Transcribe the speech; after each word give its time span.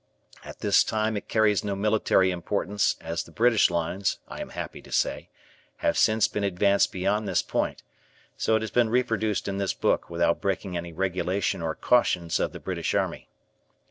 At 0.43 0.61
this 0.61 0.83
time 0.83 1.15
it 1.15 1.27
carries 1.29 1.63
no 1.63 1.75
military 1.75 2.31
importance 2.31 2.95
as 3.01 3.21
the 3.21 3.31
British 3.31 3.69
lines, 3.69 4.17
I 4.27 4.41
am 4.41 4.49
happy 4.49 4.81
to 4.81 4.91
say, 4.91 5.29
have 5.85 5.95
since 5.95 6.27
been 6.27 6.43
advanced 6.43 6.91
beyond 6.91 7.27
this 7.27 7.43
point, 7.43 7.83
so 8.35 8.55
it 8.55 8.63
has 8.63 8.71
been 8.71 8.89
reproduced 8.89 9.47
in 9.47 9.59
this 9.59 9.75
book 9.75 10.09
without 10.09 10.41
breaking 10.41 10.75
any 10.75 10.91
regulation 10.91 11.61
or 11.61 11.75
cautions 11.75 12.39
of 12.39 12.51
the 12.51 12.59
British 12.59 12.95
Army. 12.95 13.29